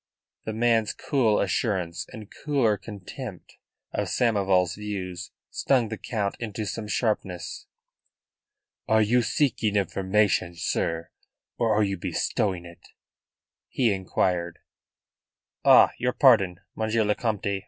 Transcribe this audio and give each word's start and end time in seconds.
The 0.45 0.53
man's 0.53 0.93
cool 0.93 1.39
assurance 1.39 2.07
and 2.11 2.33
cooler 2.43 2.75
contempt 2.75 3.57
of 3.93 4.07
Samoval's 4.07 4.73
views 4.73 5.29
stung 5.51 5.89
the 5.89 5.97
Count 5.99 6.35
into 6.39 6.65
some 6.65 6.87
sharpness. 6.87 7.67
"Are 8.87 9.03
you 9.03 9.21
seeking 9.21 9.75
information, 9.75 10.55
sir, 10.55 11.11
or 11.59 11.75
are 11.77 11.83
you 11.83 11.97
bestowing 11.97 12.65
it?" 12.65 12.81
he 13.69 13.93
inquired. 13.93 14.57
"Ah! 15.63 15.91
Your 15.99 16.13
pardon, 16.13 16.57
Monsieur 16.75 17.03
le 17.03 17.13
Comte. 17.13 17.59